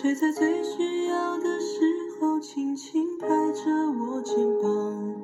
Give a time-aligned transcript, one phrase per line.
[0.00, 1.80] 谁在最需要的时
[2.20, 3.64] 候轻轻拍着
[3.98, 5.16] 我肩膀？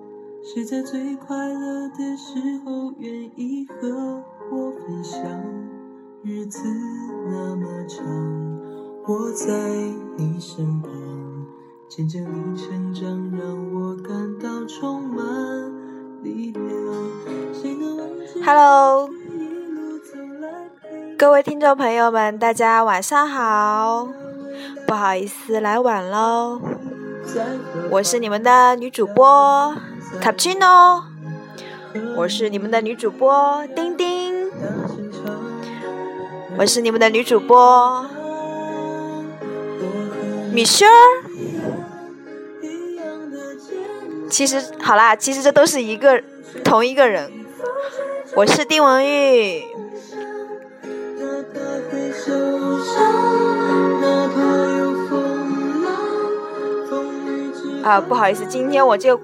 [0.43, 4.20] 谁在最快乐的时候愿意和
[4.51, 5.23] 我分享？
[6.24, 6.59] 日子
[7.30, 8.05] 那么长，
[9.06, 9.46] 我在
[10.16, 10.91] 你身旁，
[11.88, 15.24] 见证你成长，让我感到充满
[16.24, 16.65] 力量。
[17.52, 19.09] 谁能忘记？Hello。
[21.16, 24.09] 各位听众朋友们，大家晚上好。
[24.87, 26.61] 不好意思，来晚喽。
[27.91, 29.74] 我是你们的女主播
[30.20, 31.02] Cappuccino，
[32.16, 34.51] 我是你们的女主播丁丁，
[36.59, 38.07] 我是你们的女主播
[40.52, 40.93] 米轩儿。
[44.30, 46.23] 其实好啦，其实这都是一个
[46.62, 47.32] 同一个人。
[48.37, 49.65] 我是丁文玉。
[57.85, 59.15] 啊，不好意思，今天我这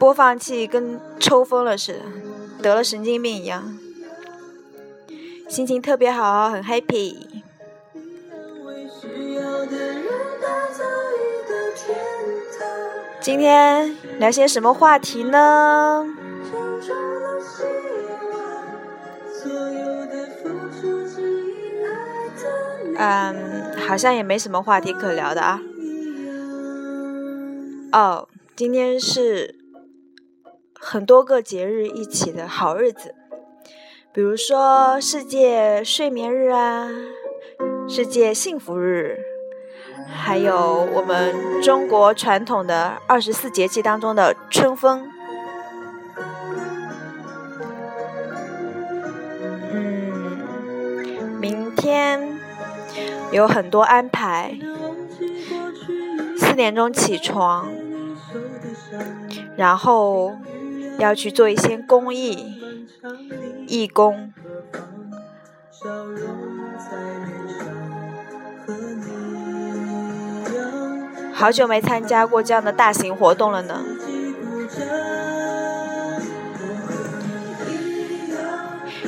[0.00, 2.00] 播放器跟抽风了似的，
[2.60, 3.78] 得了神经病一样，
[5.48, 7.16] 心情特别好，很 happy。
[13.20, 16.04] 今天聊些什么话题呢？
[22.98, 25.60] 嗯，好像也没什么话题可聊的啊。
[27.96, 29.54] 哦，今天是
[30.74, 33.14] 很多个节日一起的好日子，
[34.12, 36.90] 比如说世界睡眠日啊，
[37.88, 39.16] 世界幸福日，
[40.14, 45.10] 还有我们中国传统的二十四节气当中的春分。
[49.72, 50.38] 嗯，
[51.40, 52.38] 明天
[53.32, 54.54] 有很多安排，
[56.36, 57.70] 四点钟起床，
[59.56, 60.36] 然后
[60.98, 62.54] 要去做一些公益，
[63.66, 64.32] 义工。
[71.32, 73.84] 好久没参加过这样的大型活动了呢。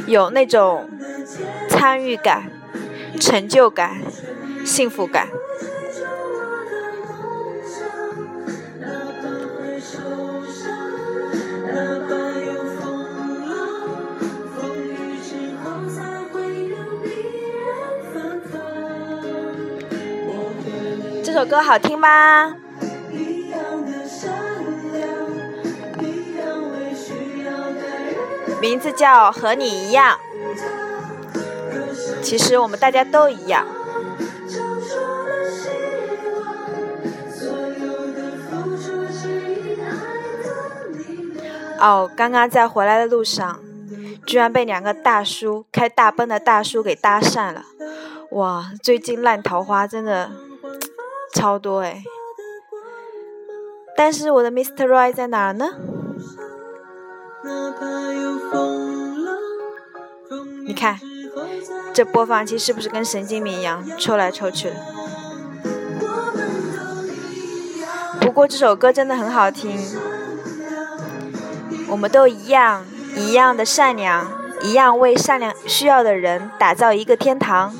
[0.06, 0.88] 有那种
[1.68, 2.50] 参与感、
[3.18, 4.00] 成就感、
[4.64, 5.28] 幸福感。
[21.38, 22.52] 首歌好听吧？
[28.60, 30.18] 名字叫《和你一样》。
[32.20, 33.64] 其实我们大家都一样。
[41.78, 43.60] 哦，刚刚在回来的路上，
[44.26, 47.62] 居然被两个大叔开大奔的大叔给搭讪了。
[48.32, 50.32] 哇，最近烂桃花真的
[51.34, 52.02] 超多哎。
[53.96, 54.86] 但是我的 Mr.
[54.86, 55.70] Right 在哪儿呢？
[57.44, 59.36] 哪怕有风浪，
[60.28, 60.98] 风雨你看
[61.92, 64.76] 这播放器是不是跟神经病一样抽来抽去的？
[68.20, 69.78] 不过这首歌真的很好听，
[71.88, 72.84] 我们都一样，
[73.16, 74.30] 一样的善良，
[74.62, 77.74] 一样为善良需要的人打造一个天堂。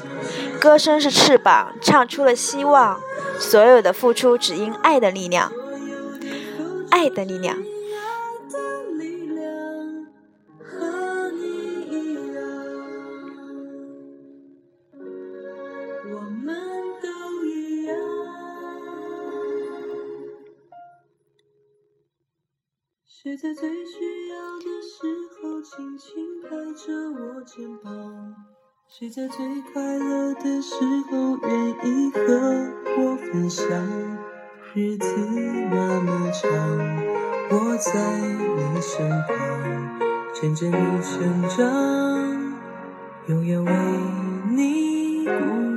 [0.60, 3.00] 歌声是翅膀，唱出了希望。
[3.40, 5.52] 所有的付出只因爱的力量，
[6.90, 7.56] 爱的力量。
[10.60, 11.44] 和你
[11.88, 12.42] 一样，
[16.12, 16.46] 我们
[17.02, 17.08] 都
[17.44, 17.96] 一样。
[23.06, 24.96] 谁在最需要的时
[25.42, 27.97] 候轻轻拍着我肩膀？
[28.90, 29.36] 谁在最
[29.70, 30.74] 快乐的时
[31.10, 32.20] 候愿意和
[32.96, 33.68] 我分享？
[34.72, 35.06] 日子
[35.70, 36.50] 那么长，
[37.50, 39.30] 我在你身旁，
[40.32, 41.58] 见证你成长，
[43.26, 43.72] 永远为
[44.56, 45.67] 你鼓掌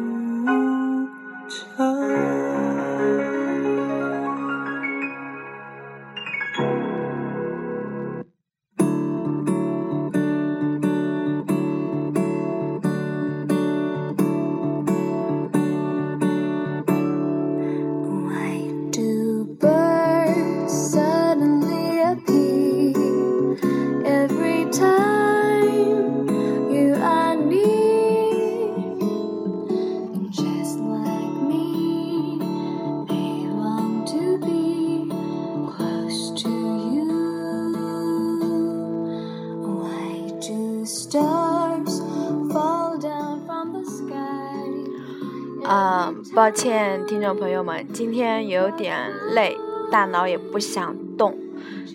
[46.42, 48.98] 抱歉，听众朋友们，今天有点
[49.36, 49.56] 累，
[49.92, 51.38] 大脑也不想动，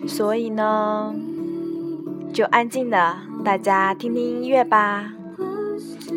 [0.07, 1.13] 所以呢，
[2.33, 5.11] 就安静的大家听听音乐吧，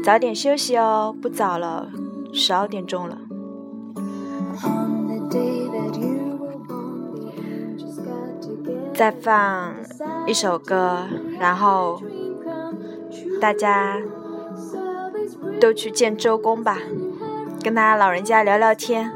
[0.04, 1.88] 早点休息哦，不早了，
[2.32, 3.18] 十二点钟了。
[8.94, 9.74] 再放
[10.28, 11.00] 一首歌，
[11.40, 12.00] 然后
[13.40, 14.00] 大家
[15.60, 16.78] 都去见周公吧，
[17.62, 19.10] 跟他老人家聊聊天。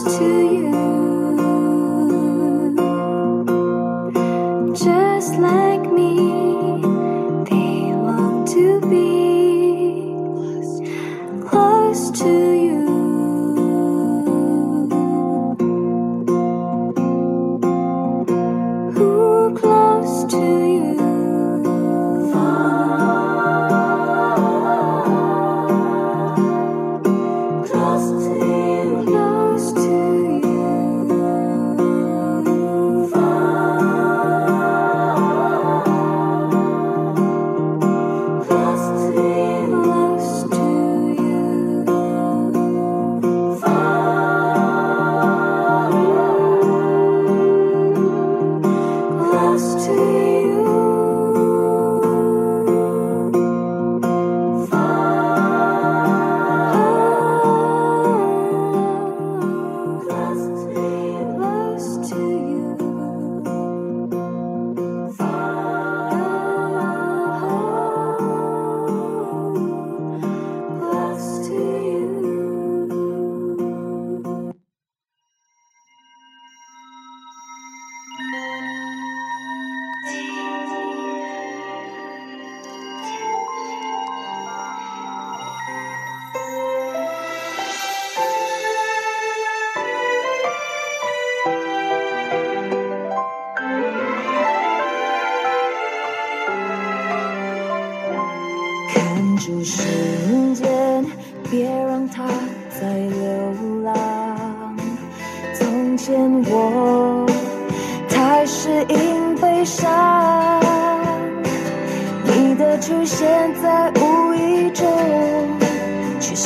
[0.00, 0.51] 出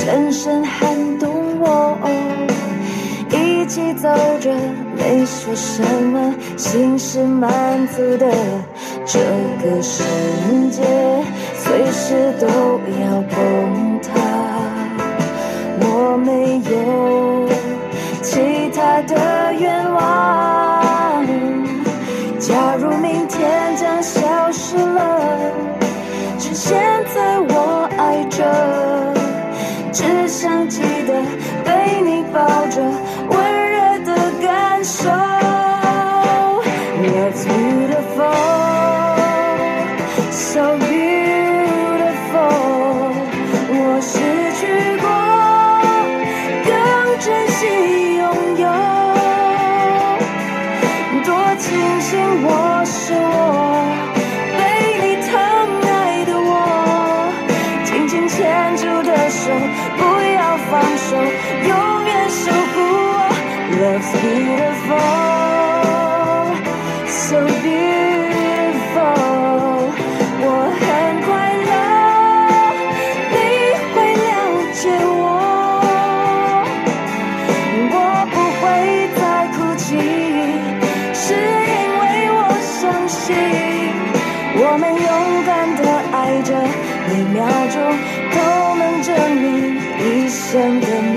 [0.06, 1.98] 深深撼动我。
[3.32, 4.08] 一起走
[4.38, 4.54] 着，
[4.96, 8.25] 没说什么，心是满足的。
[9.04, 9.18] 这
[9.60, 10.04] 个世
[10.70, 10.84] 界
[11.56, 14.06] 随时都要崩塌，
[15.80, 17.48] 我没有
[18.22, 21.26] 其他的愿望。
[22.38, 25.50] 假如明天将消失了。
[26.38, 26.78] 趁现
[27.12, 28.44] 在我爱着，
[29.96, 31.22] 只想记得
[31.64, 32.82] 被你抱着，
[33.30, 35.08] 温热的感受。
[37.00, 38.34] It's beautiful,
[40.30, 41.16] so beautiful。
[43.70, 44.18] 我是
[67.28, 69.11] so beautiful
[70.42, 70.87] 我很
[71.26, 71.28] 快
[71.71, 71.73] 乐
[73.33, 73.37] 你
[73.92, 74.30] 会了
[74.73, 75.18] 解我。
[77.90, 77.95] 我
[78.30, 78.62] 不会
[79.18, 79.21] 再
[79.56, 79.88] 哭泣
[81.12, 82.78] 是因为我相
[83.09, 83.25] 信
[84.62, 85.11] 我们勇
[85.45, 86.49] 敢的爱着
[87.09, 87.37] 每秒
[87.75, 87.76] 钟
[88.30, 88.37] 都
[88.76, 89.45] 能证明
[89.99, 91.16] 一生的美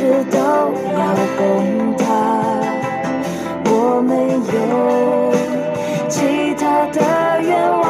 [0.00, 2.02] 事都要崩塌，
[3.66, 4.14] 我没
[4.56, 4.58] 有
[6.08, 6.98] 其他的
[7.42, 7.84] 愿望。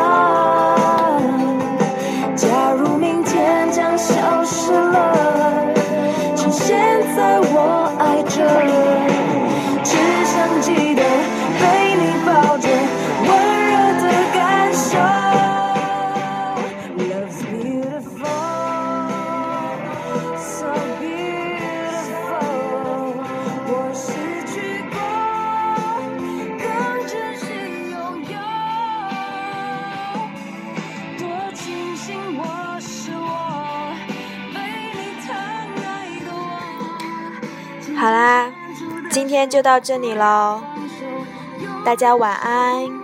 [2.34, 5.14] 假如明天将消失了，
[6.34, 6.76] 趁现
[7.14, 8.42] 在我爱着，
[38.00, 38.50] 好啦，
[39.10, 40.62] 今天就到这里喽，
[41.84, 42.99] 大家晚安。